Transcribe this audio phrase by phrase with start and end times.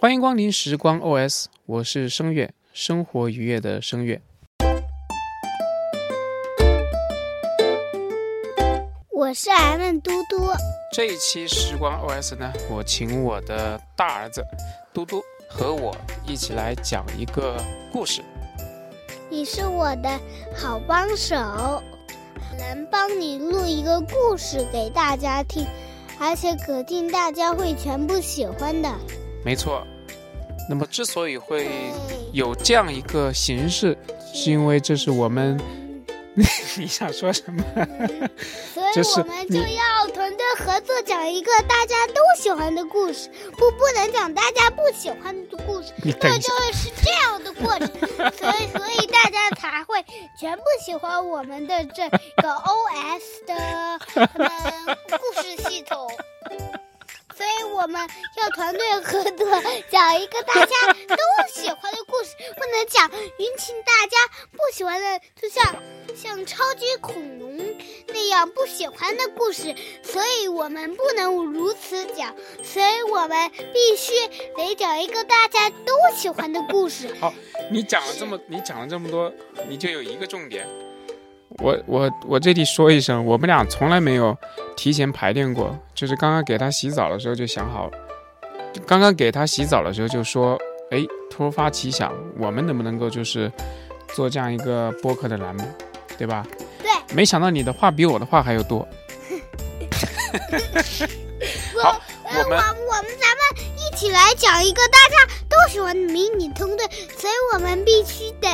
[0.00, 4.18] 欢迎光临时光 OS，我是声乐，生活愉悦的声乐。
[9.12, 10.38] 我是 M 嘟嘟。
[10.90, 14.42] 这一期时光 OS 呢，我请我的大儿子
[14.94, 15.94] 嘟嘟和我
[16.26, 17.62] 一起来讲一个
[17.92, 18.22] 故事。
[19.28, 20.18] 你是我的
[20.56, 21.36] 好帮手，
[22.56, 25.66] 能帮你录一个故事给大家听，
[26.18, 28.90] 而且肯定大家会全部喜欢的。
[29.44, 29.86] 没错。
[30.68, 31.68] 那么，之所以会
[32.32, 33.96] 有这样一个形式，
[34.32, 35.58] 是因为这是我们。
[36.78, 37.62] 你想说什么？
[38.72, 47.88] 所以我们就要团队合作，讲一个大家都喜欢的故事，不，不能讲大家不喜欢的故事，那就是这样的过程。
[48.32, 50.02] 所以， 所以大家才会
[50.38, 53.98] 全部喜欢我们的这个 OS 的
[55.18, 56.08] 故事系统。
[57.40, 61.16] 所以我们要团队合作，讲一个大家都
[61.50, 64.18] 喜欢的故事，不能讲引起大家
[64.52, 65.74] 不喜欢的，就像
[66.14, 67.74] 像超级恐龙
[68.08, 69.74] 那样不喜欢的故事。
[70.02, 74.12] 所以我们不能如此讲，所以我们必须
[74.54, 77.08] 得讲一个大家都喜欢的故事。
[77.18, 77.32] 好，
[77.70, 79.32] 你讲了这么，你讲了这么多，
[79.66, 80.68] 你就有一个重点。
[81.58, 84.36] 我我我这里说一声，我们俩从来没有
[84.76, 87.90] 提前排练过，就是刚刚给他洗澡的时候就想好，
[88.86, 90.56] 刚刚给他洗澡的时候就说，
[90.90, 93.50] 哎，突发奇想，我们能不能够就是
[94.14, 95.64] 做这样一个播客的栏目，
[96.16, 96.46] 对吧？
[96.82, 96.90] 对。
[97.12, 98.78] 没想到你的话比我的话还要多。
[101.82, 103.42] 好，我们我们咱们
[103.76, 105.16] 一起来讲一个大家
[105.48, 106.86] 都喜欢的迷你通队，
[107.18, 108.48] 所以我们必须得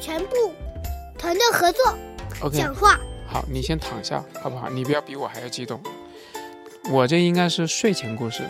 [0.00, 0.54] 全部。
[1.26, 1.98] 团队合作
[2.40, 2.56] ，OK。
[2.56, 2.96] 讲话
[3.26, 4.70] 好，你先躺下，好不好？
[4.70, 5.80] 你不要比我还要激动。
[6.88, 8.44] 我这应该是睡前故事。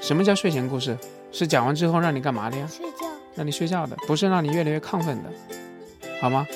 [0.00, 0.96] 什么叫睡前故事？
[1.30, 2.66] 是讲完之后让你干嘛的呀？
[2.74, 3.04] 睡觉。
[3.34, 5.30] 让你睡觉的，不是让你越来越亢奋的，
[6.18, 6.46] 好吗？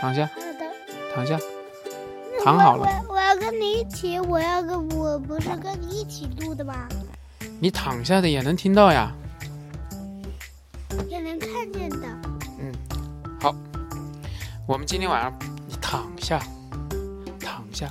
[0.00, 0.24] 躺下。
[0.24, 1.14] 好的。
[1.14, 1.38] 躺下。
[2.42, 2.88] 躺好了。
[3.10, 6.88] 我要跟你一起，我要跟我不是跟你一起录的吗？
[7.60, 9.12] 你躺下的也能听到呀。
[11.06, 12.31] 也能看见的。
[14.72, 15.38] 我们今天晚上，
[15.68, 16.42] 你躺下，
[17.38, 17.90] 躺下。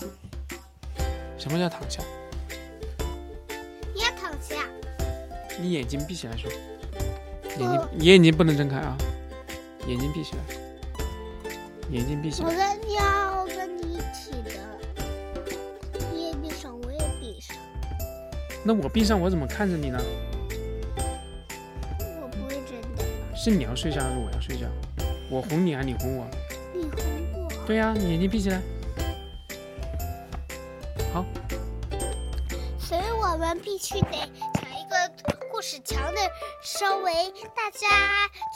[1.38, 2.02] 什么叫躺下？
[3.94, 4.56] 你也躺下。
[5.59, 6.52] 你眼睛闭起来说。
[7.59, 8.97] 眼睛，你眼睛不能睁开啊！
[9.86, 10.42] 眼睛闭起来。
[11.92, 12.50] 眼睛闭起来。
[12.50, 14.50] 我跟要跟你一起的。
[16.12, 17.56] 你也闭上，我也闭上。
[18.63, 20.00] 那我闭上，我怎么看着你呢？
[22.00, 23.06] 我不会真的。
[23.36, 24.66] 是你要睡觉还是我要睡觉？
[25.30, 26.25] 我哄你还是你哄我？
[27.72, 28.62] 对呀，你眼睛闭起来。
[31.14, 31.24] 好。
[32.78, 35.09] 所以我们必须得讲一个
[35.50, 36.20] 故事强的，
[36.62, 37.14] 稍微
[37.56, 37.88] 大家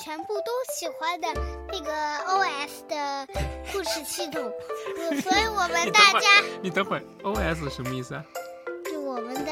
[0.03, 1.29] 全部都喜欢的
[1.71, 1.93] 那个
[2.25, 3.25] OS 的
[3.71, 4.51] 故事系统。
[5.23, 6.27] 所以我们大家，
[6.61, 8.25] 你等会儿，OS 什么意思啊？
[8.83, 9.51] 就我们的，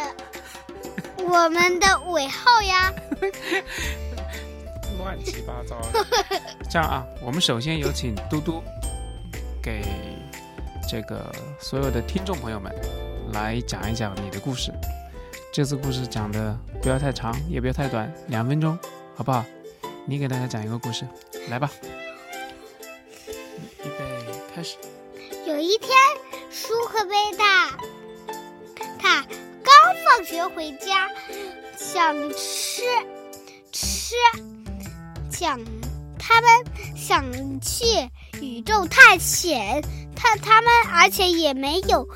[1.20, 2.94] 我们的尾号呀。
[5.00, 5.82] 乱七八糟。
[6.70, 8.62] 这样啊，我们首先有请嘟嘟。
[9.64, 9.82] 给
[10.90, 12.70] 这个所有的听众朋友们
[13.32, 14.74] 来讲一讲你的故事。
[15.54, 18.78] 这次故事讲的不要太长，也不要太短，两分钟，
[19.16, 19.46] 好不好？
[20.06, 21.08] 你给大家讲一个故事，
[21.50, 21.72] 来吧。
[23.80, 24.76] 预备，开始。
[25.48, 25.90] 有一天，
[26.52, 27.78] 舒克贝塔
[29.00, 29.22] 他
[29.64, 29.74] 刚
[30.06, 31.10] 放学回家，
[31.78, 32.82] 想吃
[33.72, 34.16] 吃，
[35.30, 35.58] 想
[36.20, 36.50] 他们
[36.98, 37.24] 想
[37.62, 37.86] 去。
[38.42, 39.82] 宇宙探险，
[40.16, 42.08] 他他们而且也没有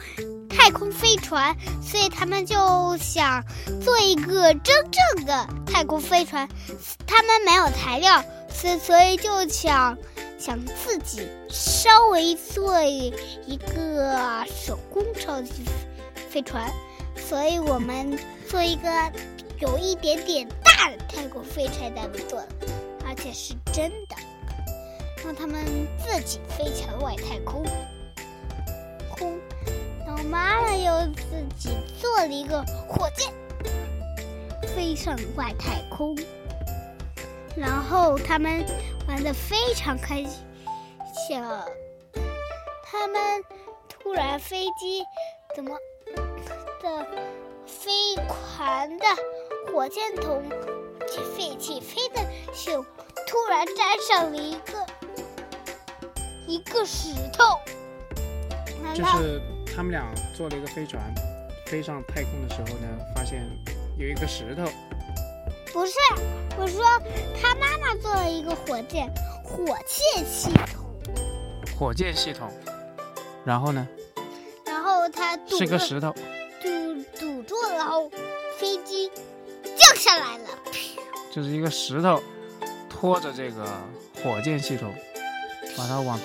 [0.50, 3.44] 太空飞船，所以他们就想
[3.82, 6.48] 做一个真正的太空飞船。
[7.06, 9.98] 他们没有材料，所所以就想
[10.38, 13.12] 想自己稍微做一
[13.74, 15.64] 个手工超级
[16.30, 16.72] 飞船。
[17.16, 18.90] 所以我们做一个
[19.60, 22.40] 有一点点大的太空飞船，咱们做，
[23.06, 24.16] 而且是真的。
[25.28, 27.62] 让他们自己飞向外太空，
[29.14, 29.38] 空。
[30.06, 33.34] 然后妈妈又自己做了一个火箭，
[34.74, 36.18] 飞上外太空。
[37.58, 38.66] 然后他们
[39.06, 40.30] 玩的非常开心。
[41.28, 41.44] 想，
[42.86, 43.44] 他们
[43.90, 45.04] 突然飞机
[45.54, 45.78] 怎么
[46.82, 47.06] 的
[47.66, 49.06] 飞船的
[49.74, 50.42] 火箭筒
[51.36, 52.22] 飞起飞的
[52.54, 52.86] 时候，
[53.28, 54.88] 突然粘上了一个。
[56.48, 57.60] 一个石头，
[58.96, 61.04] 就是他们俩坐了一个飞船，
[61.66, 63.46] 飞上太空的时候呢，发现
[63.98, 64.64] 有一个石头
[65.74, 65.94] 不是，
[66.58, 66.84] 我说
[67.40, 69.12] 他妈妈做了一个火箭，
[69.44, 71.14] 火箭系统，
[71.78, 72.50] 火箭系统。
[73.44, 73.88] 然后呢？
[74.66, 76.14] 然后他是个石头，
[76.62, 78.10] 堵堵住了，然后
[78.58, 79.10] 飞机
[79.64, 80.50] 降下来了。
[81.32, 82.22] 就是一个石头
[82.90, 83.66] 拖着这个
[84.24, 84.94] 火箭系统，
[85.78, 86.20] 把它往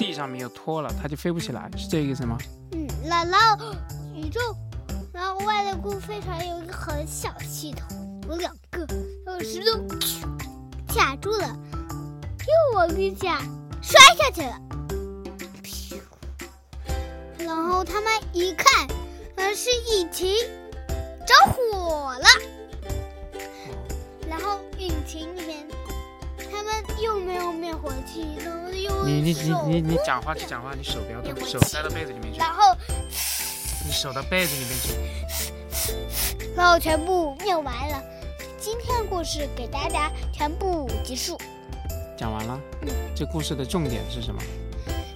[0.00, 2.38] 地上面又拖了，它就飞不起来，是这个意思吗？
[2.72, 3.66] 嗯，然然后
[4.14, 4.40] 宇宙，
[5.12, 8.86] 然后外太空飞船有一个很小的系统，有两个，
[9.26, 9.78] 然后石头
[10.88, 11.54] 卡住了，
[12.40, 13.42] 又往地下
[13.82, 14.58] 摔下去了。
[17.38, 18.88] 然后他们一看，
[19.36, 20.34] 呃，是引擎
[21.26, 22.26] 着火了。
[24.26, 25.66] 然后引擎里面，
[26.60, 32.76] 他们又没有灭火器，然后又你你你你你讲话就讲话，你手不要动，手塞到被子里面去，然后
[33.86, 34.94] 你手到被子里面去。
[36.54, 38.02] 然后全部灭完了。
[38.58, 41.38] 今天的故事给大家全部结束，
[42.18, 44.42] 讲完了嗯，这故事的重点是什么？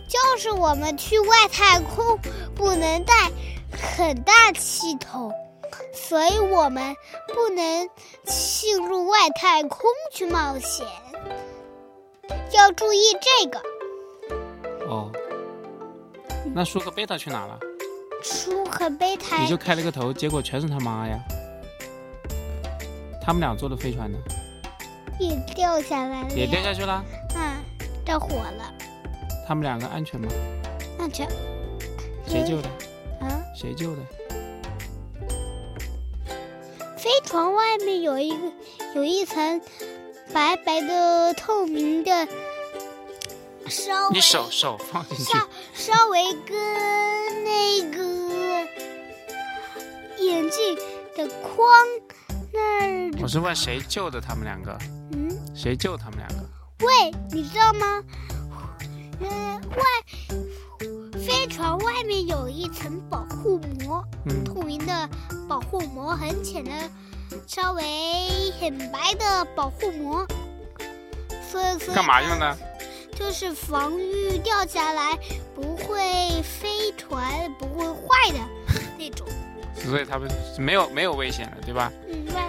[0.09, 2.19] 就是我们去外太空
[2.55, 3.31] 不能带
[3.71, 5.31] 很大气筒，
[5.93, 6.97] 所以我们
[7.35, 7.91] 不能
[8.25, 10.87] 进入外太空去冒险，
[12.57, 13.61] 要注意这个。
[14.87, 15.11] 哦，
[16.55, 17.59] 那舒克贝塔去哪了？
[18.23, 21.19] 舒克贝塔你就开了个头，结果全是他妈呀！
[23.23, 24.19] 他们俩坐的飞船呢，
[25.19, 27.05] 也掉下来了，也掉下去了。
[27.37, 27.63] 嗯，
[28.05, 28.73] 着火了，
[29.47, 30.29] 他们两个安全吗？
[30.99, 31.29] 安全
[32.27, 32.69] 谁救的？
[33.21, 33.43] 啊？
[33.55, 34.03] 谁救的？
[36.97, 38.53] 飞船外面有一个
[38.95, 39.61] 有一层
[40.33, 42.29] 白白的透明的，
[43.69, 45.49] 稍微你手手放进去稍。
[45.75, 48.67] 稍微跟那个
[50.19, 50.77] 眼镜
[51.17, 51.69] 的框
[52.53, 54.77] 那儿，我是问谁救的他们两个？
[55.13, 56.37] 嗯，谁救他们两个？
[56.87, 58.03] 喂，你知道吗？
[59.21, 59.85] 嗯，外
[61.21, 65.09] 飞船外面有一层保护膜，嗯，透明的
[65.49, 66.71] 保护膜，很浅的，
[67.47, 67.83] 稍微
[68.61, 70.27] 很白的保护膜。
[71.51, 72.57] 所以，所以干嘛用呢？
[73.15, 75.17] 就是防御掉下来
[75.55, 78.39] 不会飞船不会坏的
[78.99, 79.27] 那种。
[79.75, 80.29] 所以他们
[80.59, 81.93] 没有没有危险的，对吧？
[82.09, 82.43] 嗯，外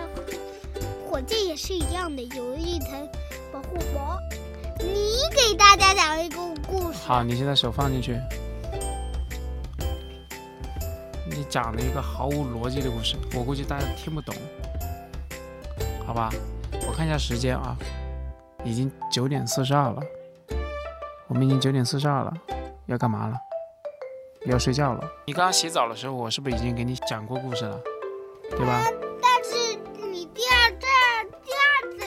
[1.08, 3.08] 火箭也是一样的，有一层
[3.54, 4.18] 保护膜。
[4.80, 6.98] 你给大家讲一个故事。
[7.06, 8.20] 好，你现在手放进去。
[11.30, 14.65] 你讲了一个毫无逻辑的故事，我估计大家听不懂，好
[16.16, 16.30] 吧？
[16.88, 17.76] 我看一下时间啊，
[18.64, 20.02] 已经九点四十二了，
[21.28, 22.34] 我们已经九点四十二了，
[22.86, 23.38] 要干嘛了？
[24.46, 25.04] 要睡觉了。
[25.26, 27.80] 你刚刚洗澡的时候，我是不是已经给你讲过故事了？
[28.52, 28.82] 对吧？
[29.22, 29.76] 但是
[30.10, 31.98] 你第二第二第二次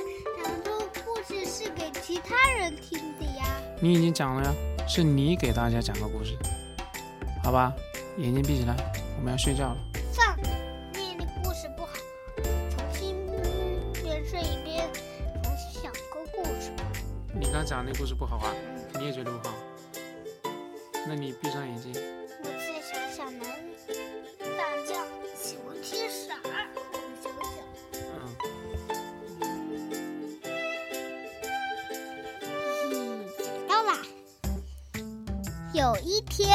[0.42, 3.44] 讲这个故事是给其他人听的呀。
[3.80, 4.52] 你已经讲了呀，
[4.88, 6.34] 是你给大家讲的故事，
[7.44, 7.72] 好吧？
[8.16, 8.74] 眼睛闭起来，
[9.18, 9.76] 我们要睡觉了，
[17.58, 18.54] 你刚讲那故事不好啊，
[19.00, 19.52] 你也觉得不好？
[21.08, 23.48] 那你闭上眼睛，我再想想能
[24.56, 26.68] 大将喜欢听啥儿？
[26.92, 27.58] 我想想。
[32.92, 33.26] 嗯，嗯，
[33.68, 33.90] 到了。
[35.74, 36.48] 有一天，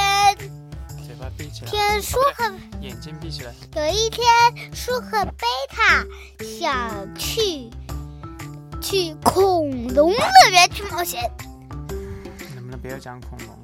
[1.05, 3.53] 嘴巴闭起来，天舒和眼睛闭起来。
[3.75, 4.25] 有一天，
[4.73, 6.05] 舒克贝塔
[6.39, 7.69] 想去
[8.83, 11.31] 去恐龙乐园去冒险，
[12.53, 13.55] 能不能不要讲恐龙了？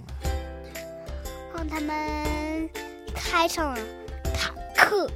[1.53, 2.69] 让他们
[3.13, 3.79] 开上了
[4.33, 5.11] 坦克，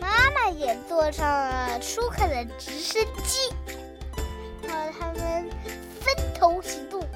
[0.00, 3.52] 妈妈也坐上了舒克的直升机，
[4.66, 5.46] 然后他们
[6.00, 7.06] 分头行动，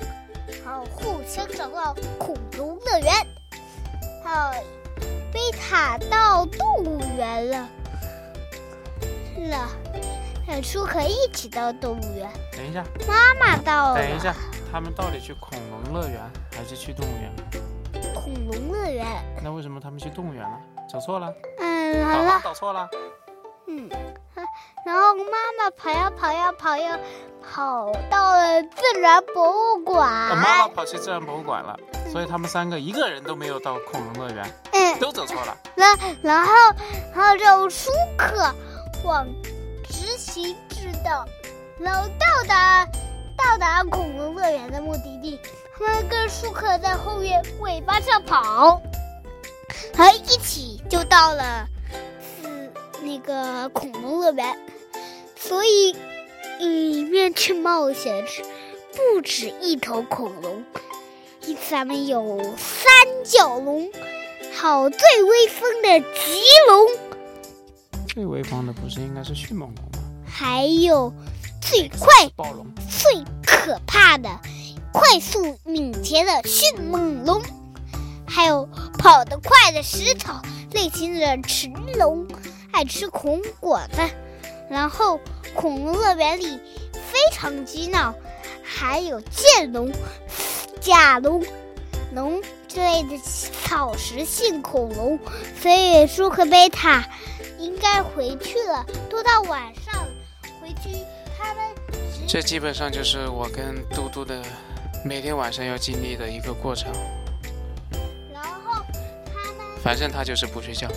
[0.67, 3.11] 然后互相找到恐龙乐园。
[4.23, 4.65] 还有
[5.33, 7.69] 贝塔到动物园了，
[9.49, 9.71] 了，
[10.47, 12.31] 和舒克一起到动物园。
[12.53, 14.35] 等一下，妈妈到了，等一下，
[14.71, 16.21] 他们到底去恐龙乐园
[16.57, 17.33] 还是去动物园？
[18.15, 19.07] 恐龙乐园。
[19.43, 20.59] 那为什么他们去动物园了？
[20.89, 22.89] 走错了，嗯，好了，导错了。
[23.69, 23.89] 嗯，
[24.85, 26.97] 然后妈妈跑呀跑呀跑呀，
[27.43, 30.09] 跑到了自然博物馆。
[30.37, 31.77] 妈妈跑去自然博物馆了，
[32.13, 35.57] 所以他们三个一个人都没有到恐龙乐园，嗯，都走错了。
[35.75, 36.53] 然然后
[37.13, 38.55] 然后就舒克
[39.03, 39.27] 往
[40.43, 41.27] 行直道，
[41.79, 42.87] 然后到达
[43.37, 45.39] 到达恐龙乐园的目的地。
[45.79, 48.83] 他们跟舒克在后面尾巴上跑，
[49.95, 51.67] 然后一起就到了
[52.21, 52.71] 是
[53.03, 54.59] 那个恐龙乐园。
[55.37, 55.97] 所以
[56.59, 58.43] 里面去冒险是
[58.93, 60.63] 不止一头恐龙，
[61.47, 62.85] 因此咱们有三
[63.25, 63.91] 角龙，
[64.55, 66.89] 好最威风的棘龙，
[68.09, 69.86] 最威风的不是应该是迅猛龙？
[70.39, 71.15] 还有
[71.63, 72.13] 最快、
[72.91, 74.29] 最可怕的、
[74.93, 77.41] 快速敏捷的迅猛龙，
[78.27, 82.27] 还有跑得快的食草类型的驰龙，
[82.71, 84.03] 爱吃恐龙果子。
[84.69, 85.19] 然后
[85.55, 86.61] 恐龙乐园里
[86.93, 88.15] 非常激闹，
[88.63, 89.91] 还有剑龙、
[90.83, 91.43] 甲龙、
[92.13, 95.19] 龙之类的草食性恐龙。
[95.63, 97.09] 所以舒克贝塔
[97.59, 99.86] 应该回去了，都到晚上，
[102.29, 104.43] 这基本上就是我跟嘟嘟的
[105.05, 106.93] 每天晚上要经历的一个过程。
[108.33, 108.85] 然后
[109.33, 110.89] 他们反正他就是不睡觉，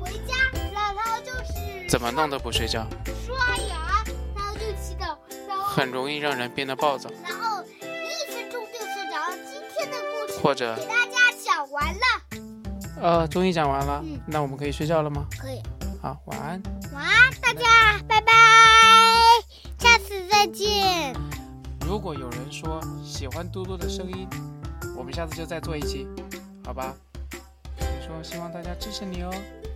[0.00, 0.34] 回家，
[0.72, 2.86] 然后就是怎么弄都不睡觉，
[3.26, 4.02] 刷牙，
[4.34, 5.14] 然后就祈祷，
[5.46, 9.30] 然后很容易让人变得暴躁，然后一分钟就睡着。
[9.46, 12.00] 今天的故事或者给大家讲完了，
[13.02, 15.26] 呃，终于讲完了嗯，那我们可以睡觉了吗？
[15.38, 15.62] 可以，
[16.00, 16.18] 好。
[16.24, 16.62] 晚安，
[21.98, 24.28] 如果有人说喜欢嘟嘟的声音，
[24.96, 26.06] 我们下次就再做一期，
[26.64, 26.94] 好吧？
[27.76, 29.34] 你说希望大家支持你哦。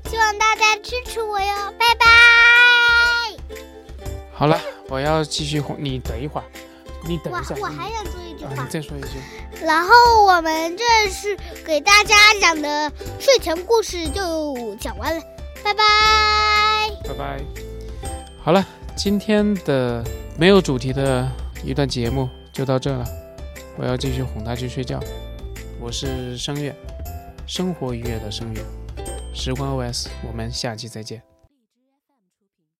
[0.08, 2.06] 希望大家支持我哟，拜拜。
[4.32, 4.56] 好了，
[4.88, 6.44] 我要继续哄你，等一会儿，
[7.08, 7.56] 你等我一下。
[7.60, 9.18] 我还想说一句你，再说一句。
[9.60, 11.36] 然后我们这是
[11.66, 12.88] 给大家讲的
[13.18, 15.20] 睡前故事就讲完了，
[15.64, 15.84] 拜拜。
[17.02, 17.40] 拜拜。
[18.44, 18.64] 好了，
[18.96, 20.04] 今天的
[20.38, 21.28] 没有主题的
[21.64, 23.04] 一段节目就到这了，
[23.78, 24.98] 我要继续哄他去睡觉。
[25.80, 26.74] 我是声乐，
[27.46, 28.60] 生活愉悦的声乐，
[29.32, 31.31] 时光 OS，我们下期再见。